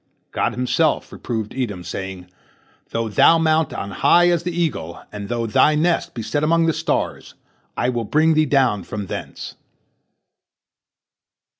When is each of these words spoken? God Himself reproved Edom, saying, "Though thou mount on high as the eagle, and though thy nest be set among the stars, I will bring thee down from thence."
God 0.31 0.53
Himself 0.55 1.11
reproved 1.11 1.53
Edom, 1.55 1.83
saying, 1.83 2.25
"Though 2.89 3.07
thou 3.07 3.37
mount 3.37 3.71
on 3.71 3.91
high 3.91 4.29
as 4.29 4.41
the 4.41 4.51
eagle, 4.51 4.99
and 5.11 5.29
though 5.29 5.45
thy 5.45 5.75
nest 5.75 6.15
be 6.15 6.23
set 6.23 6.43
among 6.43 6.65
the 6.65 6.73
stars, 6.73 7.35
I 7.77 7.89
will 7.89 8.05
bring 8.05 8.33
thee 8.33 8.47
down 8.47 8.81
from 8.83 9.05
thence." 9.05 9.53